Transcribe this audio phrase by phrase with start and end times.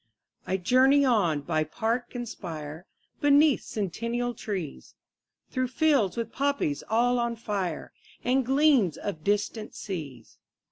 [0.45, 2.87] 20 I journey on by park and spire,
[3.19, 4.95] Beneath centennial trees,
[5.51, 7.93] Through fields with poppies all on fire,
[8.23, 10.39] And gleams of distant seas.